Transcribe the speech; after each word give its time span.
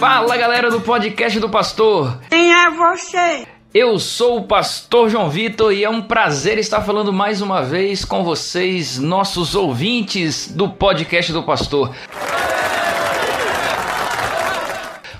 Fala 0.00 0.34
galera 0.34 0.70
do 0.70 0.80
podcast 0.80 1.38
do 1.38 1.50
Pastor. 1.50 2.18
Quem 2.30 2.54
é 2.54 2.70
você? 2.70 3.46
Eu 3.74 3.98
sou 3.98 4.38
o 4.38 4.44
pastor 4.44 5.10
João 5.10 5.28
Vitor 5.28 5.74
e 5.74 5.84
é 5.84 5.90
um 5.90 6.00
prazer 6.00 6.56
estar 6.56 6.80
falando 6.80 7.12
mais 7.12 7.42
uma 7.42 7.60
vez 7.60 8.02
com 8.02 8.24
vocês, 8.24 8.98
nossos 8.98 9.54
ouvintes 9.54 10.50
do 10.50 10.70
podcast 10.70 11.30
do 11.34 11.42
Pastor. 11.42 11.94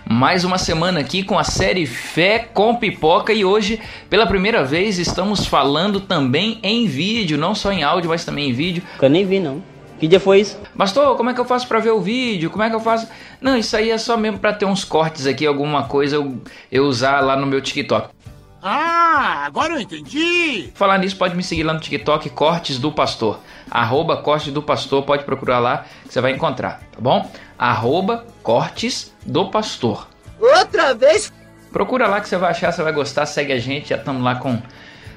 Mais 0.09 0.45
uma 0.45 0.57
semana 0.57 1.01
aqui 1.01 1.23
com 1.23 1.39
a 1.39 1.45
série 1.45 1.85
Fé 1.85 2.39
com 2.39 2.75
Pipoca 2.75 3.35
e 3.35 3.45
hoje, 3.45 3.79
pela 4.09 4.27
primeira 4.27 4.65
vez, 4.65 4.99
estamos 4.99 5.45
falando 5.45 6.01
também 6.01 6.59
em 6.63 6.87
vídeo, 6.87 7.37
não 7.37 7.55
só 7.55 7.71
em 7.71 7.83
áudio, 7.83 8.09
mas 8.09 8.25
também 8.25 8.49
em 8.49 8.53
vídeo. 8.55 8.83
Eu 9.03 9.11
nem 9.11 9.27
vi 9.27 9.41
não. 9.41 9.63
Que 10.01 10.09
dia 10.09 10.19
foi 10.19 10.41
isso? 10.41 10.59
Pastor, 10.77 11.15
como 11.15 11.29
é 11.29 11.35
que 11.35 11.41
eu 11.41 11.45
faço 11.45 11.69
para 11.69 11.79
ver 11.79 11.91
o 11.91 12.01
vídeo? 12.01 12.49
Como 12.49 12.63
é 12.63 12.71
que 12.71 12.75
eu 12.75 12.81
faço? 12.81 13.07
Não, 13.39 13.55
isso 13.55 13.77
aí 13.77 13.91
é 13.91 13.99
só 13.99 14.17
mesmo 14.17 14.39
para 14.39 14.55
ter 14.55 14.65
uns 14.65 14.83
cortes 14.83 15.27
aqui, 15.27 15.45
alguma 15.47 15.85
coisa 15.85 16.17
eu, 16.17 16.41
eu 16.73 16.87
usar 16.87 17.21
lá 17.21 17.37
no 17.37 17.47
meu 17.47 17.61
TikTok. 17.61 18.09
Ah, 18.63 19.45
agora 19.45 19.75
eu 19.75 19.81
entendi. 19.81 20.71
Falar 20.75 20.97
nisso, 20.97 21.17
pode 21.17 21.37
me 21.37 21.43
seguir 21.43 21.65
lá 21.65 21.75
no 21.75 21.81
TikTok, 21.81 22.31
Cortes 22.31 22.79
do 22.79 22.91
Pastor. 22.91 23.41
Arroba 23.71 24.17
Cortes 24.17 24.51
do 24.51 24.63
Pastor, 24.63 25.03
pode 25.03 25.25
procurar 25.25 25.59
lá 25.59 25.85
que 26.07 26.13
você 26.13 26.21
vai 26.21 26.33
encontrar, 26.33 26.81
tá 26.93 26.99
bom? 26.99 27.31
Arroba 27.59 28.25
Cortes 28.43 29.15
do 29.27 29.51
Pastor. 29.51 30.09
Outra 30.41 30.95
vez? 30.95 31.31
Procura 31.71 32.09
lá 32.09 32.23
que 32.23 32.29
você 32.29 32.39
vai 32.39 32.51
achar, 32.51 32.73
você 32.73 32.83
vai 32.83 32.93
gostar, 32.93 33.27
segue 33.27 33.53
a 33.53 33.59
gente, 33.59 33.91
já 33.91 33.97
estamos 33.97 34.23
lá 34.23 34.35
com 34.35 34.61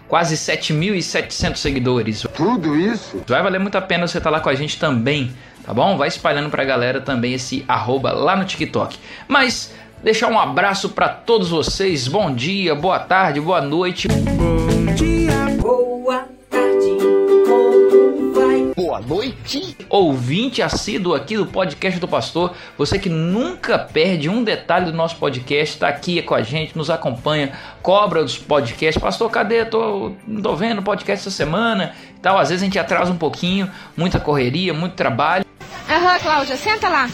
quase 0.08 0.36
7.700 0.36 1.56
seguidores. 1.58 2.26
Tudo 2.36 2.76
isso? 2.76 3.22
Vai 3.28 3.42
valer 3.42 3.60
muito 3.60 3.78
a 3.78 3.82
pena 3.82 4.08
você 4.08 4.18
estar 4.18 4.30
lá 4.30 4.40
com 4.40 4.50
a 4.50 4.56
gente 4.56 4.78
também, 4.78 5.32
tá 5.66 5.74
bom? 5.74 5.98
Vai 5.98 6.08
espalhando 6.08 6.50
pra 6.50 6.64
galera 6.64 7.02
também 7.02 7.34
esse 7.34 7.64
arroba 7.68 8.12
lá 8.12 8.36
no 8.36 8.46
TikTok. 8.46 8.98
Mas 9.28 9.74
deixar 10.04 10.28
um 10.28 10.40
abraço 10.40 10.90
para 10.90 11.10
todos 11.10 11.50
vocês. 11.50 12.08
Bom 12.08 12.34
dia, 12.34 12.76
boa 12.76 13.00
tarde, 13.00 13.40
boa 13.40 13.62
noite. 13.62 14.08
Bom 14.08 14.83
Boa 18.94 19.02
noite. 19.02 19.76
Ouvinte 19.90 20.62
assíduo 20.62 21.16
aqui 21.16 21.36
do 21.36 21.48
podcast 21.48 22.00
do 22.00 22.08
Pastor, 22.08 22.54
você 22.78 23.00
que 23.00 23.10
nunca 23.10 23.80
perde 23.80 24.30
um 24.30 24.44
detalhe 24.44 24.86
do 24.86 24.94
nosso 24.94 25.16
podcast, 25.16 25.74
está 25.74 25.88
aqui 25.88 26.22
com 26.22 26.36
a 26.36 26.44
gente, 26.44 26.78
nos 26.78 26.92
acompanha, 26.92 27.54
cobra 27.82 28.22
dos 28.22 28.38
podcasts. 28.38 29.02
Pastor, 29.02 29.32
cadê? 29.32 29.66
Tô, 29.66 30.12
não 30.28 30.44
tô 30.44 30.56
vendo 30.56 30.78
o 30.78 30.84
podcast 30.84 31.28
essa 31.28 31.36
semana 31.36 31.96
e 32.16 32.20
tal. 32.20 32.38
Às 32.38 32.50
vezes 32.50 32.62
a 32.62 32.66
gente 32.66 32.78
atrasa 32.78 33.12
um 33.12 33.18
pouquinho, 33.18 33.68
muita 33.98 34.20
correria, 34.20 34.76
muito 34.76 34.94
trabalho. 34.94 35.44
Aham, 35.90 36.20
Cláudia, 36.20 36.56
senta 36.56 36.88
lá. 36.88 37.10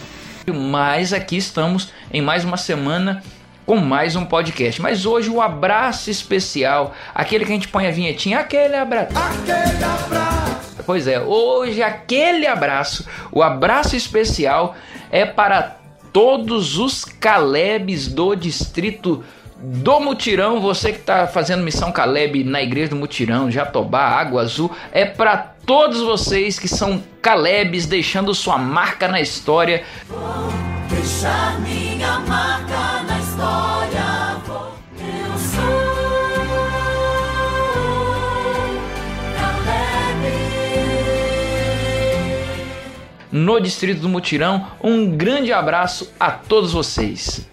Mas 0.54 1.14
aqui 1.14 1.38
estamos 1.38 1.94
em 2.12 2.22
mais 2.22 2.44
uma 2.44 2.58
semana 2.58 3.24
com 3.66 3.78
mais 3.78 4.18
um 4.18 4.26
podcast. 4.26 4.82
Mas 4.82 5.06
hoje 5.06 5.30
o 5.30 5.42
abraço 5.42 6.12
especial, 6.12 6.94
aquele 7.16 7.46
que 7.46 7.52
a 7.54 7.56
gente 7.56 7.70
põe 7.70 7.88
a 7.88 7.92
vinhetinha, 7.92 8.40
aquele 8.40 8.76
abraço. 8.76 9.18
Aquele 9.18 9.82
abraço. 9.86 10.59
Pois 10.90 11.06
é, 11.06 11.20
hoje 11.20 11.84
aquele 11.84 12.48
abraço, 12.48 13.06
o 13.32 13.44
abraço 13.44 13.95
especial 13.95 14.76
é 15.12 15.23
para 15.23 15.78
todos 16.12 16.80
os 16.80 17.06
Calebes 17.06 18.08
do 18.08 18.34
distrito 18.34 19.23
do 19.56 20.00
Mutirão, 20.00 20.60
você 20.60 20.92
que 20.92 20.98
está 20.98 21.28
fazendo 21.28 21.62
missão 21.62 21.92
Caleb 21.92 22.44
na 22.44 22.64
igreja 22.64 22.90
do 22.90 22.95
Mutirão, 22.95 23.52
Jatobá, 23.52 24.02
Água 24.02 24.42
Azul, 24.42 24.72
é 24.92 25.06
para 25.06 25.38
todos 25.64 26.02
vocês 26.02 26.58
que 26.58 26.67
são 26.67 27.04
Calebes 27.22 27.86
deixando 27.86 28.34
sua 28.34 28.58
marca 28.58 29.08
na 29.08 29.22
história. 29.22 29.84
Vou 30.08 30.50
deixar 30.90 31.60
minha 31.60 32.20
marca 32.22 32.89
No 43.32 43.60
distrito 43.60 44.02
do 44.02 44.10
Mutirão, 44.10 44.72
um 44.82 45.16
grande 45.16 45.54
abraço 45.54 46.12
a 46.20 46.32
todos 46.32 46.73
vocês. 46.73 47.48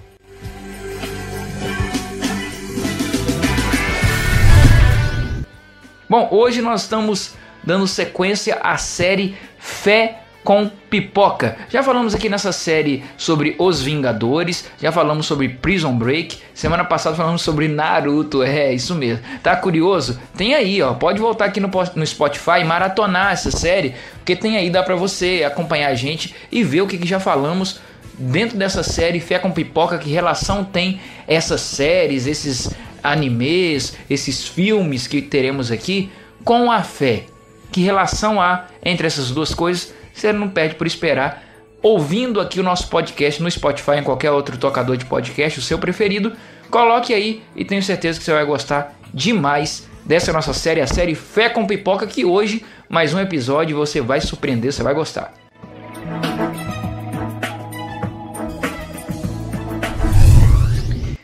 Bom, 6.09 6.29
hoje 6.31 6.63
nós 6.63 6.83
estamos 6.83 7.35
dando 7.63 7.87
sequência 7.87 8.59
à 8.63 8.79
série 8.79 9.37
Fé 9.59 10.23
com 10.47 10.71
Pipoca. 10.89 11.57
Já 11.69 11.83
falamos 11.83 12.15
aqui 12.15 12.29
nessa 12.29 12.53
série 12.53 13.03
sobre 13.17 13.57
Os 13.59 13.83
Vingadores, 13.83 14.65
já 14.81 14.93
falamos 14.93 15.27
sobre 15.27 15.49
Prison 15.49 15.93
Break, 15.93 16.39
semana 16.55 16.85
passada 16.85 17.17
falamos 17.17 17.43
sobre 17.43 17.67
Naruto, 17.67 18.45
é 18.45 18.73
isso 18.73 18.95
mesmo. 18.95 19.25
Tá 19.43 19.57
curioso? 19.57 20.21
Tem 20.37 20.55
aí, 20.55 20.81
ó, 20.81 20.95
pode 20.95 21.19
voltar 21.19 21.47
aqui 21.47 21.59
no, 21.59 21.69
no 21.97 22.07
Spotify 22.07 22.63
maratonar 22.65 23.33
essa 23.33 23.51
série, 23.51 23.97
porque 24.19 24.37
tem 24.37 24.57
aí, 24.57 24.71
dá 24.71 24.85
pra 24.85 24.95
você 24.95 25.43
acompanhar 25.45 25.89
a 25.89 25.97
gente 25.97 26.33
e 26.51 26.63
ver 26.63 26.83
o 26.83 26.87
que, 26.87 26.97
que 26.97 27.09
já 27.09 27.19
falamos 27.19 27.81
dentro 28.17 28.57
dessa 28.57 28.85
série 28.85 29.19
Fé 29.19 29.41
com 29.41 29.51
Pipoca, 29.51 29.99
que 29.99 30.11
relação 30.11 30.63
tem 30.63 31.01
essas 31.27 31.61
séries, 31.61 32.25
esses 32.25 32.71
animes, 33.03 33.97
esses 34.09 34.47
filmes 34.47 35.09
que 35.09 35.21
teremos 35.21 35.73
aqui 35.73 36.09
com 36.45 36.71
a 36.71 36.85
fé. 36.85 37.25
Que 37.73 37.83
relação 37.83 38.41
há 38.41 38.67
entre 38.85 39.09
essas 39.09 39.33
duas 39.33 39.53
coisas? 39.53 39.96
Você 40.17 40.33
não 40.33 40.49
perde 40.49 40.77
por 40.77 40.87
esperar 40.87 41.45
ouvindo 41.83 42.41
aqui 42.41 42.59
o 42.59 42.63
nosso 42.63 42.89
podcast 42.89 43.41
no 43.43 43.51
Spotify, 43.51 43.97
em 43.99 44.03
qualquer 44.03 44.31
outro 44.31 44.57
tocador 44.57 44.97
de 44.97 45.05
podcast, 45.05 45.59
o 45.59 45.63
seu 45.63 45.79
preferido. 45.79 46.33
Coloque 46.71 47.13
aí 47.13 47.43
e 47.55 47.67
tenho 47.67 47.83
certeza 47.83 48.19
que 48.19 48.25
você 48.25 48.33
vai 48.33 48.45
gostar 48.47 48.97
demais 49.13 49.87
dessa 50.07 50.33
nossa 50.33 50.55
série, 50.55 50.81
a 50.81 50.87
série 50.87 51.15
Fé 51.15 51.51
com 51.51 51.67
Pipoca, 51.67 52.07
que 52.07 52.25
hoje, 52.25 52.65
mais 52.89 53.13
um 53.13 53.21
episódio, 53.21 53.77
você 53.77 54.01
vai 54.01 54.21
surpreender, 54.23 54.73
você 54.73 54.83
vai 54.83 54.95
gostar. 54.95 55.35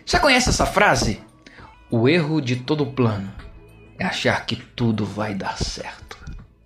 Já 0.04 0.20
conhece 0.20 0.50
essa 0.50 0.66
frase? 0.66 1.18
O 1.90 2.06
erro 2.06 2.42
de 2.42 2.56
todo 2.56 2.84
plano 2.84 3.32
é 3.98 4.04
achar 4.04 4.44
que 4.44 4.56
tudo 4.56 5.06
vai 5.06 5.34
dar 5.34 5.56
certo. 5.56 6.01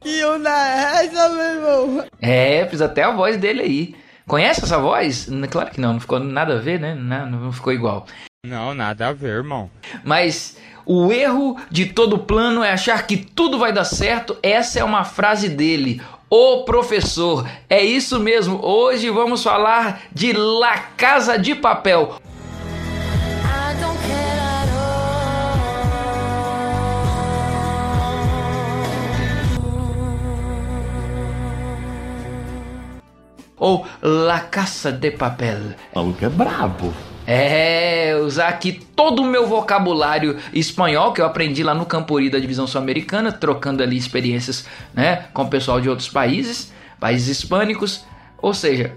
E 0.07 0.25
onda 0.25 0.49
é 0.49 1.05
essa, 1.05 1.29
meu 1.31 1.45
irmão? 1.45 2.05
É, 2.23 2.65
fiz 2.67 2.81
até 2.81 3.03
a 3.03 3.11
voz 3.11 3.37
dele 3.37 3.63
aí. 3.63 3.95
Conhece 4.25 4.63
essa 4.63 4.79
voz? 4.79 5.29
Claro 5.51 5.71
que 5.73 5.81
não, 5.81 5.95
não 5.95 6.01
ficou 6.01 6.21
nada 6.21 6.55
a 6.55 6.59
ver, 6.61 6.79
né? 6.79 6.95
Não, 6.95 7.29
não 7.29 7.53
ficou 7.53 7.73
igual. 7.73 8.07
Não, 8.47 8.73
nada 8.73 9.09
a 9.09 9.13
ver, 9.13 9.31
irmão. 9.39 9.69
Mas 10.05 10.57
o 10.85 11.11
erro 11.11 11.61
de 11.73 11.87
todo 11.87 12.21
plano 12.21 12.63
é 12.63 12.71
achar 12.71 13.05
que 13.05 13.17
tudo 13.17 13.59
vai 13.59 13.73
dar 13.73 13.85
certo. 13.85 14.39
Essa 14.45 14.79
é 14.79 14.85
uma 14.85 15.03
frase 15.03 15.49
dele. 15.49 16.01
O 16.31 16.63
professor. 16.63 17.45
É 17.69 17.85
isso 17.85 18.21
mesmo. 18.21 18.65
Hoje 18.65 19.11
vamos 19.11 19.43
falar 19.43 20.03
de 20.13 20.33
La 20.33 20.79
Casa 20.97 21.37
de 21.37 21.57
Papel. 21.57 22.21
Ou 33.67 33.85
La 34.01 34.39
Casa 34.39 34.93
de 34.93 35.11
Papel. 35.11 35.59
O 35.93 35.99
maluco 35.99 36.25
é 36.25 36.29
brabo. 36.29 36.95
É, 37.27 38.17
usar 38.25 38.47
aqui 38.47 38.73
todo 38.95 39.23
o 39.23 39.25
meu 39.25 39.49
vocabulário 39.49 40.39
espanhol 40.53 41.13
que 41.13 41.21
eu 41.21 41.27
aprendi 41.27 41.65
lá 41.65 41.75
no 41.75 41.85
Campori 41.85 42.31
da 42.31 42.39
divisão 42.39 42.65
sul-americana, 42.65 43.33
trocando 43.33 43.83
ali 43.83 43.97
experiências, 43.97 44.67
né, 44.95 45.25
com 45.35 45.43
o 45.43 45.49
pessoal 45.49 45.81
de 45.81 45.89
outros 45.89 46.09
países, 46.09 46.73
países 47.01 47.27
hispânicos, 47.27 48.05
ou 48.41 48.55
seja, 48.55 48.95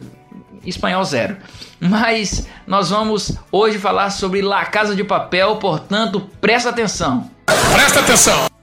espanhol 0.63 1.03
zero. 1.03 1.37
Mas 1.79 2.47
nós 2.67 2.91
vamos 2.91 3.39
hoje 3.51 3.79
falar 3.79 4.11
sobre 4.11 4.43
La 4.43 4.65
Casa 4.65 4.95
de 4.95 5.03
Papel, 5.03 5.55
portanto, 5.55 6.29
presta 6.39 6.69
atenção. 6.69 7.27
Presta 7.73 8.01
atenção! 8.01 8.58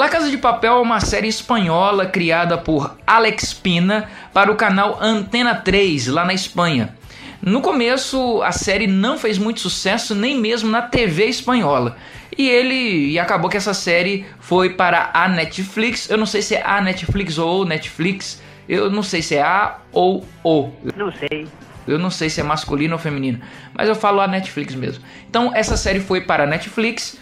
La 0.00 0.08
Casa 0.08 0.30
de 0.30 0.38
Papel 0.38 0.72
é 0.72 0.80
uma 0.80 0.98
série 0.98 1.28
espanhola 1.28 2.06
criada 2.06 2.56
por 2.56 2.96
Alex 3.06 3.52
Pina 3.52 4.08
para 4.32 4.50
o 4.50 4.56
canal 4.56 4.96
Antena 4.98 5.54
3, 5.54 6.06
lá 6.06 6.24
na 6.24 6.32
Espanha. 6.32 6.96
No 7.42 7.60
começo, 7.60 8.40
a 8.40 8.50
série 8.50 8.86
não 8.86 9.18
fez 9.18 9.36
muito 9.36 9.60
sucesso, 9.60 10.14
nem 10.14 10.40
mesmo 10.40 10.70
na 10.70 10.80
TV 10.80 11.26
espanhola. 11.26 11.98
E 12.34 12.48
ele 12.48 13.10
e 13.10 13.18
acabou 13.18 13.50
que 13.50 13.58
essa 13.58 13.74
série 13.74 14.24
foi 14.38 14.70
para 14.70 15.10
a 15.12 15.28
Netflix. 15.28 16.08
Eu 16.08 16.16
não 16.16 16.24
sei 16.24 16.40
se 16.40 16.54
é 16.54 16.62
a 16.64 16.80
Netflix 16.80 17.36
ou 17.36 17.66
Netflix. 17.66 18.42
Eu 18.66 18.90
não 18.90 19.02
sei 19.02 19.20
se 19.20 19.34
é 19.34 19.42
a 19.42 19.80
ou 19.92 20.26
o. 20.42 20.70
Não 20.96 21.12
sei. 21.12 21.46
Eu 21.86 21.98
não 21.98 22.08
sei 22.10 22.30
se 22.30 22.40
é 22.40 22.42
masculino 22.42 22.94
ou 22.94 22.98
feminino, 22.98 23.38
mas 23.74 23.86
eu 23.86 23.94
falo 23.94 24.22
a 24.22 24.26
Netflix 24.26 24.74
mesmo. 24.74 25.04
Então 25.28 25.54
essa 25.54 25.76
série 25.76 26.00
foi 26.00 26.22
para 26.22 26.44
a 26.44 26.46
Netflix 26.46 27.18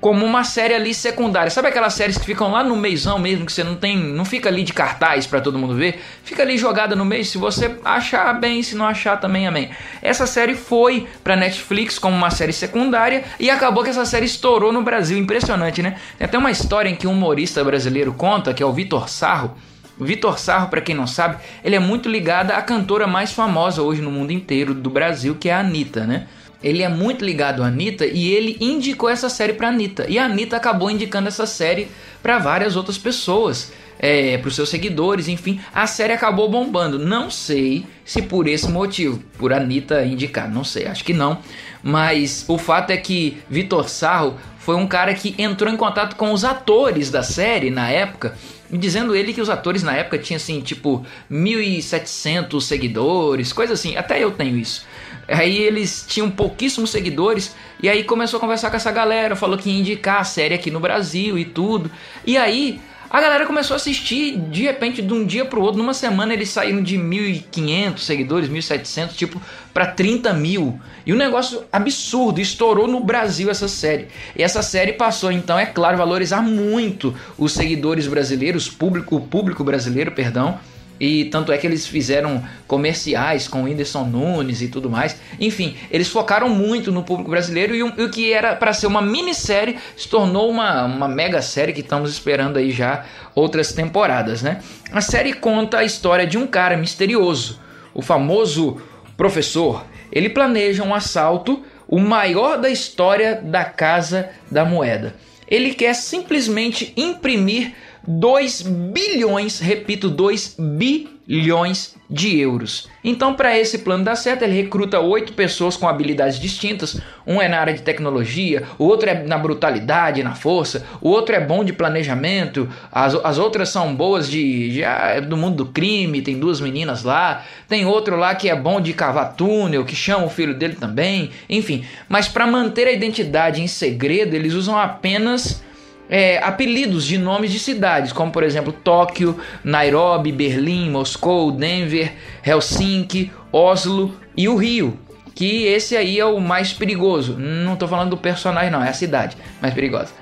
como 0.00 0.24
uma 0.24 0.44
série 0.44 0.74
ali 0.74 0.94
secundária. 0.94 1.50
Sabe 1.50 1.68
aquelas 1.68 1.94
séries 1.94 2.16
que 2.16 2.24
ficam 2.24 2.50
lá 2.50 2.64
no 2.64 2.74
meizão 2.76 3.18
mesmo, 3.18 3.44
que 3.44 3.52
você 3.52 3.62
não 3.62 3.76
tem, 3.76 3.96
não 3.96 4.24
fica 4.24 4.48
ali 4.48 4.62
de 4.62 4.72
cartaz 4.72 5.26
para 5.26 5.40
todo 5.40 5.58
mundo 5.58 5.74
ver, 5.74 6.00
fica 6.24 6.42
ali 6.42 6.56
jogada 6.56 6.96
no 6.96 7.04
meio, 7.04 7.24
se 7.24 7.36
você 7.36 7.76
achar 7.84 8.32
bem, 8.32 8.62
se 8.62 8.74
não 8.74 8.86
achar 8.86 9.18
também 9.20 9.46
amém. 9.46 9.70
Essa 10.00 10.26
série 10.26 10.54
foi 10.54 11.06
para 11.22 11.36
Netflix 11.36 11.98
como 11.98 12.16
uma 12.16 12.30
série 12.30 12.52
secundária 12.52 13.24
e 13.38 13.50
acabou 13.50 13.84
que 13.84 13.90
essa 13.90 14.04
série 14.04 14.26
estourou 14.26 14.72
no 14.72 14.82
Brasil, 14.82 15.18
impressionante, 15.18 15.82
né? 15.82 15.96
Tem 16.18 16.24
até 16.24 16.38
uma 16.38 16.50
história 16.50 16.88
em 16.88 16.94
que 16.94 17.06
um 17.06 17.12
humorista 17.12 17.62
brasileiro 17.62 18.14
conta, 18.14 18.54
que 18.54 18.62
é 18.62 18.66
o 18.66 18.72
Vitor 18.72 19.08
Sarro, 19.08 19.54
Vitor 19.98 20.38
Sarro, 20.38 20.68
para 20.68 20.80
quem 20.80 20.94
não 20.94 21.06
sabe, 21.06 21.36
ele 21.62 21.76
é 21.76 21.78
muito 21.78 22.08
ligado 22.08 22.52
à 22.52 22.62
cantora 22.62 23.06
mais 23.06 23.32
famosa 23.32 23.82
hoje 23.82 24.00
no 24.00 24.10
mundo 24.10 24.30
inteiro 24.30 24.72
do 24.72 24.88
Brasil, 24.88 25.36
que 25.38 25.50
é 25.50 25.52
a 25.52 25.60
Anitta, 25.60 26.06
né? 26.06 26.26
Ele 26.62 26.82
é 26.82 26.88
muito 26.88 27.24
ligado 27.24 27.62
à 27.62 27.66
Anitta 27.66 28.06
e 28.06 28.32
ele 28.32 28.56
indicou 28.60 29.08
essa 29.08 29.28
série 29.28 29.54
pra 29.54 29.68
Anitta. 29.68 30.06
E 30.08 30.18
a 30.18 30.26
Anitta 30.26 30.56
acabou 30.56 30.90
indicando 30.90 31.28
essa 31.28 31.46
série 31.46 31.88
para 32.22 32.38
várias 32.38 32.76
outras 32.76 32.98
pessoas, 32.98 33.72
é, 33.98 34.36
para 34.38 34.48
os 34.48 34.54
seus 34.54 34.68
seguidores, 34.68 35.28
enfim. 35.28 35.60
A 35.74 35.86
série 35.86 36.12
acabou 36.12 36.48
bombando. 36.50 36.98
Não 36.98 37.30
sei 37.30 37.86
se 38.04 38.20
por 38.20 38.46
esse 38.46 38.68
motivo, 38.68 39.22
por 39.38 39.52
Anitta 39.52 40.04
indicar, 40.04 40.50
não 40.50 40.64
sei, 40.64 40.86
acho 40.86 41.04
que 41.04 41.14
não. 41.14 41.38
Mas 41.82 42.44
o 42.46 42.58
fato 42.58 42.90
é 42.90 42.96
que 42.96 43.38
Vitor 43.48 43.88
Sarro 43.88 44.36
foi 44.58 44.76
um 44.76 44.86
cara 44.86 45.14
que 45.14 45.34
entrou 45.38 45.72
em 45.72 45.76
contato 45.76 46.14
com 46.16 46.32
os 46.32 46.44
atores 46.44 47.10
da 47.10 47.22
série 47.22 47.70
na 47.70 47.88
época 47.88 48.34
dizendo 48.78 49.14
ele 49.14 49.32
que 49.32 49.40
os 49.40 49.50
atores 49.50 49.82
na 49.82 49.96
época 49.96 50.18
tinham 50.18 50.36
assim, 50.36 50.60
tipo, 50.60 51.04
1.700 51.30 52.60
seguidores, 52.60 53.52
coisa 53.52 53.72
assim, 53.72 53.96
até 53.96 54.22
eu 54.22 54.30
tenho 54.30 54.56
isso. 54.56 54.86
Aí 55.28 55.58
eles 55.58 56.04
tinham 56.06 56.30
pouquíssimos 56.30 56.90
seguidores, 56.90 57.54
e 57.82 57.88
aí 57.88 58.04
começou 58.04 58.38
a 58.38 58.40
conversar 58.40 58.70
com 58.70 58.76
essa 58.76 58.90
galera, 58.90 59.36
falou 59.36 59.56
que 59.56 59.70
ia 59.70 59.78
indicar 59.78 60.20
a 60.20 60.24
série 60.24 60.54
aqui 60.54 60.70
no 60.70 60.80
Brasil 60.80 61.38
e 61.38 61.44
tudo. 61.44 61.90
E 62.26 62.36
aí 62.36 62.80
a 63.10 63.20
galera 63.20 63.44
começou 63.44 63.74
a 63.74 63.76
assistir 63.76 64.38
de 64.38 64.62
repente 64.62 65.02
de 65.02 65.12
um 65.12 65.26
dia 65.26 65.44
pro 65.44 65.60
outro. 65.60 65.78
Numa 65.78 65.92
semana 65.92 66.32
eles 66.32 66.48
saíram 66.48 66.80
de 66.80 66.96
1.500 66.96 67.98
seguidores, 67.98 68.48
1.700, 68.48 69.14
tipo, 69.16 69.42
para 69.74 69.86
30 69.86 70.32
mil. 70.32 70.80
E 71.04 71.12
um 71.12 71.16
negócio 71.16 71.64
absurdo, 71.72 72.40
estourou 72.40 72.86
no 72.86 73.00
Brasil 73.00 73.50
essa 73.50 73.66
série. 73.66 74.06
E 74.36 74.44
essa 74.44 74.62
série 74.62 74.92
passou, 74.92 75.32
então, 75.32 75.58
é 75.58 75.66
claro, 75.66 75.98
valorizar 75.98 76.40
muito 76.40 77.12
os 77.36 77.52
seguidores 77.52 78.06
brasileiros, 78.06 78.68
público, 78.68 79.16
o 79.16 79.20
público 79.20 79.64
brasileiro, 79.64 80.12
perdão. 80.12 80.60
E 81.00 81.24
tanto 81.24 81.50
é 81.50 81.56
que 81.56 81.66
eles 81.66 81.86
fizeram 81.86 82.44
comerciais 82.66 83.48
com 83.48 83.62
o 83.62 83.64
Whindersson 83.64 84.04
Nunes 84.04 84.60
e 84.60 84.68
tudo 84.68 84.90
mais. 84.90 85.16
Enfim, 85.40 85.74
eles 85.90 86.08
focaram 86.08 86.50
muito 86.50 86.92
no 86.92 87.02
público 87.02 87.30
brasileiro 87.30 87.74
e 87.74 87.82
o, 87.82 88.10
que 88.10 88.30
era 88.30 88.54
para 88.54 88.74
ser 88.74 88.86
uma 88.86 89.00
minissérie 89.00 89.78
se 89.96 90.06
tornou 90.08 90.50
uma, 90.50 90.84
uma 90.84 91.08
mega 91.08 91.40
série 91.40 91.72
que 91.72 91.80
estamos 91.80 92.10
esperando 92.12 92.58
aí 92.58 92.70
já 92.70 93.06
outras 93.34 93.72
temporadas, 93.72 94.42
né? 94.42 94.60
A 94.92 95.00
série 95.00 95.32
conta 95.32 95.78
a 95.78 95.84
história 95.84 96.26
de 96.26 96.36
um 96.36 96.46
cara 96.46 96.76
misterioso, 96.76 97.58
o 97.94 98.02
famoso 98.02 98.78
professor. 99.16 99.86
Ele 100.12 100.28
planeja 100.28 100.82
um 100.82 100.94
assalto, 100.94 101.62
o 101.88 101.98
maior 101.98 102.58
da 102.58 102.68
história 102.68 103.40
da 103.42 103.64
Casa 103.64 104.28
da 104.50 104.66
Moeda. 104.66 105.16
Ele 105.48 105.74
quer 105.74 105.94
simplesmente 105.94 106.92
imprimir 106.96 107.74
2 108.06 108.62
bilhões, 108.62 109.60
repito, 109.60 110.08
2 110.08 110.56
bilhões 110.58 111.94
de 112.10 112.40
euros. 112.40 112.88
Então, 113.04 113.34
para 113.34 113.56
esse 113.56 113.78
plano 113.78 114.04
dar 114.04 114.16
certo, 114.16 114.42
ele 114.42 114.60
recruta 114.60 114.98
oito 114.98 115.32
pessoas 115.32 115.76
com 115.76 115.86
habilidades 115.86 116.40
distintas. 116.40 117.00
Um 117.24 117.40
é 117.40 117.48
na 117.48 117.60
área 117.60 117.72
de 117.72 117.82
tecnologia, 117.82 118.64
o 118.76 118.84
outro 118.84 119.08
é 119.08 119.22
na 119.22 119.38
brutalidade, 119.38 120.24
na 120.24 120.34
força, 120.34 120.84
o 121.00 121.08
outro 121.08 121.34
é 121.34 121.40
bom 121.40 121.62
de 121.62 121.72
planejamento, 121.72 122.68
as, 122.90 123.14
as 123.14 123.38
outras 123.38 123.68
são 123.68 123.94
boas 123.94 124.28
de, 124.28 124.70
de 124.70 124.84
ah, 124.84 125.20
do 125.20 125.36
mundo 125.36 125.56
do 125.56 125.66
crime, 125.66 126.20
tem 126.20 126.38
duas 126.38 126.60
meninas 126.60 127.04
lá, 127.04 127.44
tem 127.68 127.86
outro 127.86 128.16
lá 128.16 128.34
que 128.34 128.50
é 128.50 128.56
bom 128.56 128.80
de 128.80 128.92
cavar 128.92 129.36
túnel, 129.36 129.84
que 129.84 129.94
chama 129.94 130.26
o 130.26 130.30
filho 130.30 130.54
dele 130.54 130.74
também, 130.74 131.30
enfim. 131.48 131.84
Mas 132.08 132.26
para 132.26 132.46
manter 132.46 132.88
a 132.88 132.92
identidade 132.92 133.62
em 133.62 133.68
segredo, 133.68 134.34
eles 134.34 134.54
usam 134.54 134.76
apenas 134.76 135.62
é, 136.10 136.38
apelidos 136.42 137.06
de 137.06 137.16
nomes 137.16 137.52
de 137.52 137.60
cidades, 137.60 138.12
como 138.12 138.32
por 138.32 138.42
exemplo 138.42 138.72
Tóquio, 138.72 139.38
Nairobi, 139.62 140.32
Berlim, 140.32 140.90
Moscou, 140.90 141.52
Denver, 141.52 142.12
Helsinki, 142.44 143.30
Oslo 143.52 144.12
e 144.36 144.48
o 144.48 144.56
Rio. 144.56 144.98
Que 145.32 145.66
esse 145.66 145.96
aí 145.96 146.18
é 146.18 146.24
o 146.24 146.40
mais 146.40 146.72
perigoso. 146.72 147.38
Não 147.38 147.74
estou 147.74 147.88
falando 147.88 148.10
do 148.10 148.16
personagem, 148.16 148.70
não, 148.70 148.82
é 148.82 148.90
a 148.90 148.92
cidade 148.92 149.36
mais 149.62 149.72
perigosa. 149.72 150.12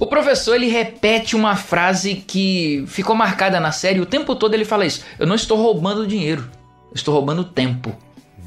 O 0.00 0.06
professor 0.06 0.56
ele 0.56 0.68
repete 0.68 1.36
uma 1.36 1.56
frase 1.56 2.16
que 2.16 2.84
ficou 2.88 3.14
marcada 3.14 3.60
na 3.60 3.72
série. 3.72 4.00
O 4.00 4.06
tempo 4.06 4.34
todo 4.34 4.54
ele 4.54 4.64
fala 4.64 4.84
isso: 4.84 5.04
Eu 5.18 5.26
não 5.26 5.34
estou 5.34 5.56
roubando 5.56 6.06
dinheiro, 6.06 6.48
eu 6.90 6.94
estou 6.94 7.14
roubando 7.14 7.44
tempo. 7.44 7.96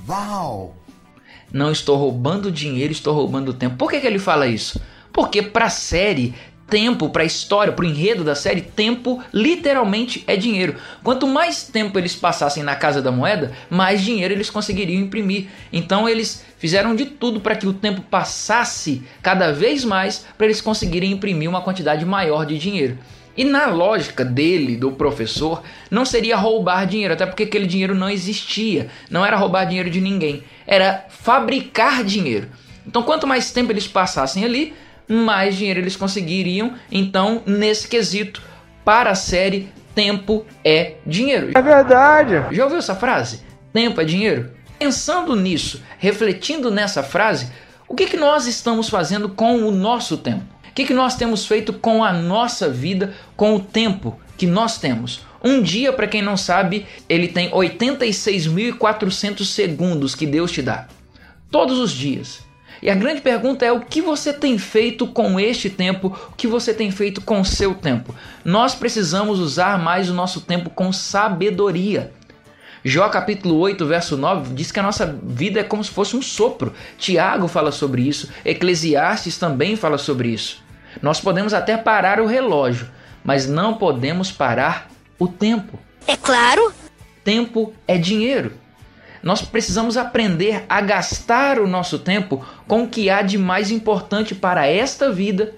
Uau! 0.08 0.76
Não 1.52 1.72
estou 1.72 1.98
roubando 1.98 2.52
dinheiro, 2.52 2.92
estou 2.92 3.14
roubando 3.14 3.54
tempo. 3.54 3.76
Por 3.76 3.90
que, 3.90 4.00
que 4.00 4.08
ele 4.08 4.20
fala 4.20 4.48
isso? 4.48 4.82
Porque 5.12 5.42
para 5.42 5.66
a 5.66 5.70
série, 5.70 6.34
tempo, 6.72 7.10
para 7.10 7.24
a 7.24 7.26
história, 7.26 7.74
para 7.74 7.84
o 7.84 7.88
enredo 7.88 8.24
da 8.24 8.34
série, 8.34 8.62
tempo 8.62 9.22
literalmente 9.34 10.24
é 10.26 10.38
dinheiro. 10.38 10.78
Quanto 11.04 11.28
mais 11.28 11.64
tempo 11.64 12.00
eles 12.00 12.16
passassem 12.16 12.64
na 12.64 12.78
Casa 12.78 13.02
da 13.02 13.12
Moeda, 13.12 13.52
mais 13.70 14.02
dinheiro 14.02 14.34
eles 14.34 14.50
conseguiriam 14.50 15.02
imprimir. 15.02 15.48
Então 15.74 16.08
eles 16.08 16.46
fizeram 16.58 16.96
de 16.96 17.06
tudo 17.06 17.42
para 17.42 17.58
que 17.58 17.68
o 17.68 17.74
tempo 17.74 18.02
passasse 18.02 19.04
cada 19.22 19.52
vez 19.52 19.84
mais 19.84 20.26
para 20.38 20.46
eles 20.46 20.62
conseguirem 20.62 21.12
imprimir 21.12 21.50
uma 21.50 21.62
quantidade 21.62 22.06
maior 22.06 22.46
de 22.46 22.58
dinheiro. 22.58 22.98
E 23.36 23.44
na 23.44 23.68
lógica 23.68 24.26
dele, 24.26 24.76
do 24.76 24.92
professor, 24.92 25.64
não 25.90 26.06
seria 26.06 26.36
roubar 26.36 26.86
dinheiro, 26.86 27.14
até 27.14 27.26
porque 27.26 27.44
aquele 27.44 27.66
dinheiro 27.66 27.96
não 27.96 28.10
existia. 28.10 28.90
Não 29.10 29.26
era 29.26 29.38
roubar 29.38 29.66
dinheiro 29.66 29.90
de 29.90 30.02
ninguém, 30.02 30.44
era 30.68 31.06
fabricar 31.10 32.04
dinheiro. 32.04 32.50
Então, 32.86 33.04
quanto 33.04 33.28
mais 33.28 33.52
tempo 33.52 33.72
eles 33.72 33.88
passassem 33.88 34.44
ali, 34.44 34.74
mais 35.08 35.56
dinheiro 35.56 35.80
eles 35.80 35.96
conseguiriam. 35.96 36.74
Então, 36.92 37.42
nesse 37.46 37.88
quesito, 37.88 38.42
para 38.84 39.12
a 39.12 39.16
série, 39.16 39.70
tempo 39.96 40.46
é 40.64 40.96
dinheiro. 41.06 41.52
É 41.54 41.62
verdade. 41.62 42.56
Já 42.56 42.64
ouviu 42.64 42.80
essa 42.80 42.96
frase? 42.96 43.42
Tempo 43.72 44.02
é 44.02 44.04
dinheiro? 44.04 44.52
Pensando 44.78 45.36
nisso, 45.36 45.82
refletindo 46.00 46.72
nessa 46.72 47.04
frase, 47.04 47.52
o 47.88 47.94
que, 47.94 48.08
que 48.08 48.18
nós 48.18 48.48
estamos 48.48 48.90
fazendo 48.90 49.30
com 49.30 49.64
o 49.64 49.72
nosso 49.72 50.18
tempo? 50.18 50.44
O 50.72 50.74
que, 50.74 50.86
que 50.86 50.94
nós 50.94 51.16
temos 51.16 51.46
feito 51.46 51.74
com 51.74 52.02
a 52.02 52.14
nossa 52.14 52.70
vida, 52.70 53.14
com 53.36 53.56
o 53.56 53.60
tempo 53.60 54.18
que 54.38 54.48
nós 54.48 54.78
temos? 54.78 55.20
Um 55.44 55.62
dia, 55.62 55.92
para 55.92 56.08
quem 56.08 56.22
não 56.22 56.38
sabe, 56.38 56.86
ele 57.10 57.28
tem 57.28 57.52
86.400 57.52 59.44
segundos 59.44 60.16
que 60.16 60.26
Deus 60.26 60.50
te 60.50 60.62
dá. 60.62 60.88
Todos 61.52 61.78
os 61.78 61.92
dias. 61.92 62.40
E 62.82 62.90
a 62.90 62.96
grande 62.96 63.20
pergunta 63.20 63.66
é 63.66 63.72
o 63.72 63.82
que 63.82 64.02
você 64.02 64.32
tem 64.32 64.58
feito 64.58 65.06
com 65.06 65.38
este 65.38 65.70
tempo, 65.70 66.18
o 66.32 66.36
que 66.38 66.48
você 66.48 66.74
tem 66.74 66.90
feito 66.90 67.20
com 67.20 67.42
o 67.42 67.46
seu 67.46 67.76
tempo. 67.76 68.16
Nós 68.46 68.74
precisamos 68.74 69.40
usar 69.40 69.78
mais 69.78 70.10
o 70.10 70.14
nosso 70.14 70.40
tempo 70.40 70.70
com 70.70 70.94
sabedoria. 70.94 72.14
Jó 72.84 73.08
capítulo 73.10 73.60
8, 73.60 73.86
verso 73.86 74.18
9 74.18 74.56
diz 74.56 74.72
que 74.72 74.80
a 74.80 74.84
nossa 74.84 75.06
vida 75.24 75.60
é 75.60 75.64
como 75.64 75.84
se 75.84 75.92
fosse 75.92 76.16
um 76.16 76.22
sopro. 76.22 76.74
Tiago 76.98 77.48
fala 77.48 77.72
sobre 77.72 78.02
isso, 78.02 78.30
Eclesiastes 78.44 79.38
também 79.38 79.76
fala 79.76 80.00
sobre 80.00 80.30
isso. 80.30 80.64
Nós 81.00 81.22
podemos 81.22 81.54
até 81.54 81.78
parar 81.78 82.20
o 82.20 82.26
relógio, 82.26 82.88
mas 83.24 83.48
não 83.48 83.76
podemos 83.76 84.32
parar 84.32 84.90
o 85.20 85.28
tempo. 85.28 85.78
É 86.08 86.18
claro. 86.18 86.74
Tempo 87.24 87.72
é 87.88 88.00
dinheiro. 88.00 88.54
Nós 89.22 89.44
precisamos 89.44 89.96
aprender 89.96 90.66
a 90.68 90.82
gastar 90.82 91.60
o 91.60 91.68
nosso 91.68 92.00
tempo 92.00 92.44
com 92.68 92.84
o 92.84 92.88
que 92.88 93.12
há 93.12 93.22
de 93.22 93.38
mais 93.38 93.70
importante 93.70 94.34
para 94.34 94.66
esta 94.66 95.12
vida 95.12 95.54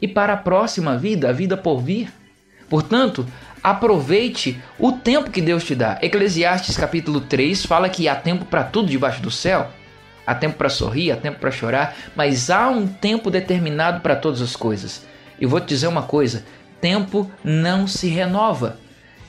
e 0.00 0.06
para 0.06 0.34
a 0.34 0.36
próxima 0.36 0.96
vida, 0.96 1.28
a 1.28 1.32
vida 1.32 1.56
por 1.56 1.80
vir. 1.80 2.12
Portanto, 2.68 3.26
aproveite 3.70 4.60
o 4.78 4.92
tempo 4.92 5.30
que 5.30 5.42
Deus 5.42 5.64
te 5.64 5.74
dá. 5.74 5.98
Eclesiastes 6.00 6.76
capítulo 6.76 7.20
3 7.20 7.66
fala 7.66 7.88
que 7.88 8.08
há 8.08 8.14
tempo 8.14 8.44
para 8.44 8.64
tudo 8.64 8.88
debaixo 8.88 9.20
do 9.20 9.30
céu. 9.30 9.68
Há 10.26 10.34
tempo 10.34 10.56
para 10.56 10.68
sorrir, 10.68 11.10
há 11.10 11.16
tempo 11.16 11.38
para 11.38 11.50
chorar, 11.50 11.96
mas 12.14 12.50
há 12.50 12.68
um 12.68 12.86
tempo 12.86 13.30
determinado 13.30 14.00
para 14.00 14.16
todas 14.16 14.40
as 14.40 14.54
coisas. 14.54 15.06
E 15.40 15.46
vou 15.46 15.60
te 15.60 15.68
dizer 15.68 15.86
uma 15.86 16.02
coisa: 16.02 16.44
tempo 16.80 17.30
não 17.44 17.86
se 17.86 18.08
renova. 18.08 18.78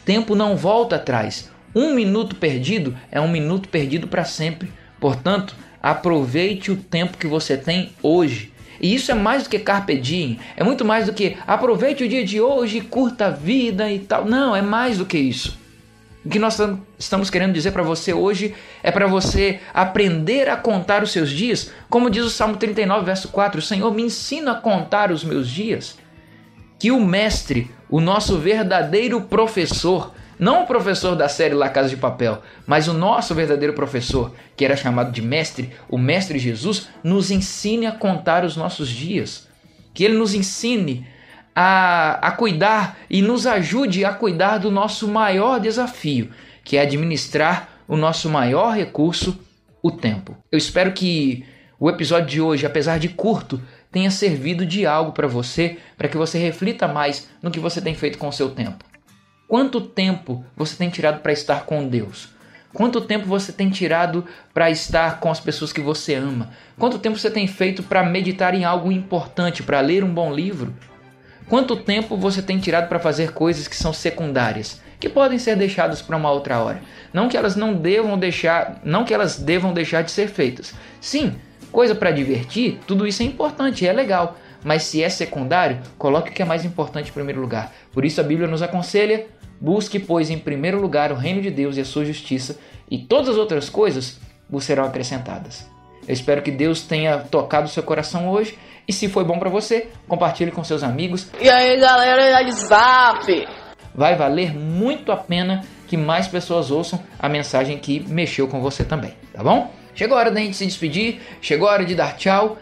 Tempo 0.05 0.36
não 0.36 0.55
volta 0.55 0.96
atrás. 0.96 1.50
Um 1.75 1.93
minuto 1.93 2.36
perdido 2.36 2.98
é 3.12 3.22
um 3.22 3.27
minuto 3.27 3.69
perdido 3.69 4.08
para 4.08 4.25
sempre. 4.25 4.72
Portanto, 5.00 5.55
aproveite 5.81 6.72
o 6.72 6.75
tempo 6.77 7.17
que 7.17 7.27
você 7.27 7.55
tem 7.55 7.91
hoje. 8.01 8.51
E 8.79 8.93
isso 8.93 9.12
é 9.12 9.15
mais 9.15 9.43
do 9.43 9.50
que 9.50 9.59
carpe 9.59 9.98
diem, 9.98 10.39
é 10.55 10.63
muito 10.63 10.86
mais 10.86 11.05
do 11.05 11.13
que 11.13 11.38
aproveite 11.45 12.03
o 12.03 12.07
dia 12.07 12.24
de 12.24 12.39
hoje, 12.39 12.81
curta 12.81 13.27
a 13.27 13.29
vida 13.29 13.91
e 13.91 14.00
tal. 14.00 14.25
Não, 14.25 14.55
é 14.55 14.62
mais 14.62 14.98
do 14.98 15.05
que 15.05 15.17
isso. 15.17 15.57
O 16.25 16.29
que 16.29 16.38
nós 16.38 16.57
tam- 16.57 16.79
estamos 16.98 17.29
querendo 17.29 17.53
dizer 17.53 17.71
para 17.71 17.81
você 17.81 18.13
hoje 18.13 18.53
é 18.83 18.91
para 18.91 19.07
você 19.07 19.59
aprender 19.74 20.50
a 20.50 20.57
contar 20.57 21.01
os 21.01 21.12
seus 21.12 21.29
dias, 21.29 21.71
como 21.89 22.09
diz 22.09 22.24
o 22.24 22.29
Salmo 22.29 22.57
39, 22.57 23.05
verso 23.05 23.29
4: 23.29 23.62
Senhor, 23.62 23.93
me 23.93 24.03
ensina 24.03 24.51
a 24.51 24.55
contar 24.55 25.12
os 25.12 25.24
meus 25.24 25.50
dias. 25.50 25.98
Que 26.77 26.91
o 26.91 27.00
mestre, 27.01 27.69
o 27.89 28.00
nosso 28.00 28.38
verdadeiro 28.38 29.21
professor, 29.21 30.13
não 30.39 30.63
o 30.63 30.65
professor 30.65 31.17
da 31.17 31.27
série 31.27 31.53
La 31.53 31.67
Casa 31.67 31.89
de 31.89 31.98
Papel, 31.98 32.41
mas 32.65 32.88
o 32.88 32.93
nosso 32.93 33.36
verdadeiro 33.36 33.74
professor, 33.74 34.34
que 34.55 34.63
era 34.63 34.77
chamado 34.77 35.12
de 35.12 35.22
mestre, 35.22 35.72
o 35.89 35.98
mestre 35.98 36.39
Jesus, 36.39 36.88
nos 37.03 37.29
ensine 37.29 37.86
a 37.86 37.91
contar 37.91 38.46
os 38.46 38.55
nossos 38.55 38.88
dias. 38.88 39.50
Que 39.93 40.05
ele 40.05 40.17
nos 40.17 40.34
ensine 40.34 41.05
a, 41.53 42.25
a 42.25 42.31
cuidar 42.31 42.98
e 43.10 43.22
nos 43.22 43.46
ajude 43.46 44.05
a 44.05 44.13
cuidar 44.13 44.60
do 44.60 44.72
nosso 44.72 45.10
maior 45.10 45.60
desafio, 45.60 46.29
que 46.63 46.77
é 46.77 46.81
administrar 46.81 47.81
o 47.86 47.98
nosso 47.98 48.29
maior 48.29 48.74
recurso, 48.74 49.38
o 49.84 49.91
tempo. 49.91 50.38
Eu 50.50 50.58
espero 50.58 50.93
que 50.93 51.46
o 51.77 51.89
episódio 51.89 52.27
de 52.27 52.41
hoje, 52.41 52.65
apesar 52.65 52.98
de 52.98 53.10
curto, 53.10 53.62
tenha 53.91 54.10
servido 54.10 54.65
de 54.65 54.86
algo 54.86 55.12
para 55.12 55.27
você, 55.27 55.77
para 55.98 56.08
que 56.08 56.15
você 56.15 56.38
reflita 56.38 56.88
mais 56.88 57.27
no 57.41 57.51
que 57.51 57.60
você 57.60 57.81
tem 57.81 57.93
feito 57.93 58.17
com 58.17 58.29
o 58.29 58.34
seu 58.34 58.51
tempo. 58.51 58.88
Quanto 59.50 59.82
tempo 59.82 60.46
você 60.56 60.75
tem 60.75 60.91
tirado 60.91 61.22
para 61.22 61.34
estar 61.34 61.65
com 61.65 61.88
Deus? 61.88 62.29
Quanto 62.72 63.01
tempo 63.01 63.25
você 63.25 63.51
tem 63.51 63.68
tirado 63.72 64.24
para 64.53 64.70
estar 64.70 65.20
com 65.20 65.32
as 65.32 65.39
pessoas 65.39 65.74
que 65.74 65.82
você 65.82 66.13
ama? 66.13 66.51
Quanto 66.77 67.00
tempo 67.00 67.18
você 67.18 67.32
tem 67.32 67.48
feito 67.48 67.82
para 67.82 68.03
meditar 68.03 68.53
em 68.53 68.63
algo 68.63 68.91
importante, 68.91 69.63
para 69.63 69.82
ler 69.82 70.03
um 70.03 70.13
bom 70.13 70.32
livro? 70.32 70.72
Quanto 71.48 71.75
tempo 71.75 72.15
você 72.15 72.44
tem 72.44 72.60
tirado 72.60 72.88
para 72.88 73.00
fazer 73.00 73.32
coisas 73.32 73.68
que 73.68 73.75
são 73.75 73.91
secundárias, 73.91 74.79
que 75.00 75.10
podem 75.10 75.39
ser 75.39 75.56
deixadas 75.56 76.00
para 76.00 76.15
uma 76.15 76.29
outra 76.29 76.60
hora? 76.60 76.84
Não 77.12 77.27
que 77.27 77.36
elas 77.36 77.56
não 77.56 77.74
devam 77.74 78.20
deixar, 78.20 78.79
não 78.84 79.03
que 79.03 79.15
elas 79.15 79.39
devam 79.39 79.74
deixar 79.74 80.03
de 80.03 80.12
ser 80.12 80.27
feitas. 80.27 80.75
Sim, 81.01 81.34
coisa 81.72 81.96
para 81.96 82.12
divertir, 82.12 82.77
tudo 82.86 83.08
isso 83.08 83.24
é 83.24 83.25
importante, 83.25 83.88
é 83.88 83.91
legal. 83.91 84.38
Mas 84.63 84.84
se 84.84 85.01
é 85.01 85.10
secundário, 85.10 85.79
coloque 85.98 86.29
o 86.29 86.34
que 86.34 86.41
é 86.44 86.46
mais 86.46 86.65
importante 86.65 87.10
em 87.10 87.13
primeiro 87.13 87.41
lugar. 87.41 87.74
Por 87.91 88.06
isso 88.06 88.22
a 88.22 88.24
Bíblia 88.24 88.48
nos 88.48 88.62
aconselha: 88.62 89.25
busque, 89.60 90.00
pois, 90.00 90.30
em 90.30 90.38
primeiro 90.38 90.80
lugar 90.80 91.12
o 91.12 91.16
reino 91.16 91.42
de 91.42 91.51
Deus 91.51 91.78
e 91.78 91.82
a 91.82 91.86
sua 91.86 92.06
justiça, 92.06 92.58
e 92.89 92.98
todas 92.98 93.30
as 93.30 93.38
outras 93.38 93.70
coisas 93.70 94.20
vos 94.50 94.63
serão 94.63 94.84
acrescentadas. 94.86 95.68
Eu 96.08 96.13
espero 96.13 96.42
que 96.42 96.50
Deus 96.50 96.82
tenha 96.82 97.20
tocado 97.20 97.68
o 97.68 97.70
seu 97.70 97.84
coração 97.84 98.30
hoje. 98.30 98.58
E 98.88 98.92
se 98.92 99.08
foi 99.08 99.24
bom 99.24 99.38
para 99.38 99.50
você, 99.50 99.89
compartilhe 100.08 100.50
com 100.50 100.63
seus 100.63 100.82
amigos. 100.82 101.28
E 101.39 101.48
aí, 101.48 101.80
galera 101.80 102.44
do 102.44 102.51
Zap? 102.51 103.48
Vai 103.94 104.16
valer 104.16 104.51
muito 104.51 105.12
a 105.12 105.18
pena 105.18 105.63
que 105.88 105.96
mais 105.96 106.28
pessoas 106.28 106.72
ouçam 106.72 107.00
a 107.20 107.30
mensagem 107.30 107.78
que 107.78 108.00
mexeu 108.08 108.48
com 108.48 108.60
você 108.60 108.84
também, 108.84 109.13
tá 109.34 109.44
bom? 109.44 109.72
Chegou 109.94 110.18
a 110.18 110.22
hora 110.22 110.32
da 110.32 110.39
gente 110.39 110.56
se 110.58 110.66
despedir, 110.66 111.20
chegou 111.42 111.68
a 111.68 111.74
hora 111.74 111.86
de 111.86 111.94
dar 111.94 112.16
tchau. 112.16 112.58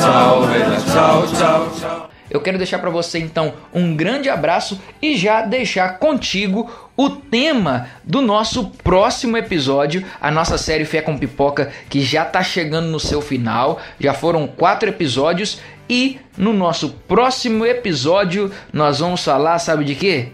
Ciao, 0.00 0.42
vela 0.42 0.80
ciao, 0.80 1.26
ciao, 1.28 1.74
ciao. 1.74 2.10
Eu 2.30 2.40
quero 2.40 2.56
deixar 2.56 2.78
para 2.78 2.88
você 2.88 3.18
então 3.18 3.52
um 3.74 3.94
grande 3.94 4.30
abraço 4.30 4.80
e 5.02 5.16
já 5.16 5.42
deixar 5.42 5.98
contigo 5.98 6.70
o 6.96 7.10
tema 7.10 7.88
do 8.02 8.22
nosso 8.22 8.70
próximo 8.82 9.36
episódio, 9.36 10.02
a 10.18 10.30
nossa 10.30 10.56
série 10.56 10.86
Fé 10.86 11.02
com 11.02 11.18
Pipoca, 11.18 11.70
que 11.90 12.00
já 12.00 12.24
tá 12.24 12.42
chegando 12.42 12.88
no 12.88 12.98
seu 12.98 13.20
final. 13.20 13.80
Já 14.00 14.14
foram 14.14 14.46
quatro 14.46 14.88
episódios 14.88 15.60
e 15.88 16.18
no 16.36 16.54
nosso 16.54 16.90
próximo 17.06 17.66
episódio 17.66 18.50
nós 18.72 19.00
vamos 19.00 19.22
falar, 19.22 19.58
sabe 19.58 19.84
de 19.84 19.94
quê? 19.94 20.28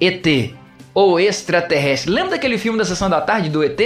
ET 0.00 0.54
ou 0.94 1.20
extraterrestre. 1.20 2.10
Lembra 2.10 2.30
daquele 2.30 2.56
filme 2.56 2.78
da 2.78 2.84
sessão 2.86 3.10
da 3.10 3.20
tarde 3.20 3.50
do 3.50 3.62
ET? 3.62 3.78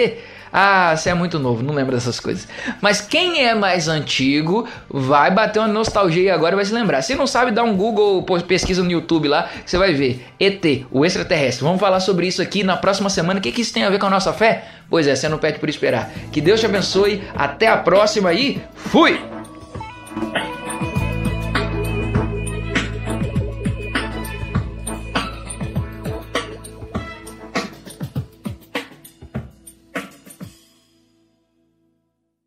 Ah, 0.53 0.97
você 0.97 1.11
é 1.11 1.15
muito 1.15 1.39
novo, 1.39 1.63
não 1.63 1.75
lembra 1.75 1.95
dessas 1.95 2.19
coisas. 2.19 2.49
Mas 2.81 3.01
quem 3.01 3.45
é 3.45 3.55
mais 3.55 3.89
antigo 3.89 4.69
vai 4.89 5.31
bater 5.31 5.61
uma 5.61 5.69
nostalgia 5.69 6.35
agora 6.35 6.55
e 6.55 6.57
vai 6.57 6.65
se 6.65 6.73
lembrar. 6.73 7.03
Se 7.03 7.15
não 7.15 7.27
sabe, 7.27 7.51
dá 7.53 7.63
um 7.63 7.77
Google, 7.77 8.23
pesquisa 8.43 8.83
no 8.83 8.91
YouTube 8.91 9.29
lá, 9.29 9.49
você 9.65 9.79
vai 9.79 9.95
ver. 9.95 10.27
ET, 10.41 10.87
o 10.91 11.05
extraterrestre. 11.05 11.65
Vamos 11.65 11.81
falar 11.81 12.01
sobre 12.01 12.27
isso 12.27 12.43
aqui 12.43 12.65
na 12.65 12.77
próxima 12.77 13.09
semana. 13.09 13.39
O 13.39 13.43
que, 13.43 13.53
que 13.53 13.63
isso 13.63 13.73
tem 13.73 13.85
a 13.85 13.91
ver 13.91 13.99
com 13.99 14.07
a 14.07 14.11
nossa 14.11 14.33
fé? 14.33 14.65
Pois 14.89 15.07
é, 15.07 15.15
você 15.15 15.29
não 15.29 15.39
pede 15.39 15.59
por 15.59 15.69
esperar. 15.69 16.11
Que 16.33 16.41
Deus 16.41 16.59
te 16.59 16.67
abençoe. 16.67 17.23
Até 17.35 17.69
a 17.69 17.77
próxima 17.77 18.33
e 18.33 18.61
fui! 18.75 19.21